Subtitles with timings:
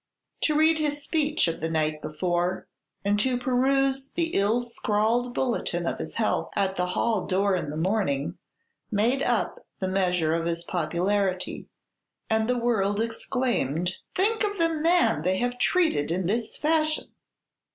[0.45, 2.67] To read his speech of the night before,
[3.05, 7.69] and to peruse the ill scrawled bulletin of his health at the hall door in
[7.69, 8.39] the morning,
[8.89, 11.67] made up the measure of his popularity,
[12.31, 17.11] and the world exclaimed, "Think of the man they have treated in this fashion!"